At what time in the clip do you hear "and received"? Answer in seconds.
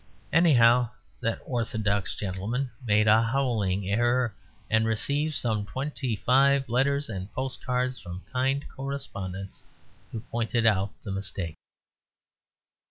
4.67-5.35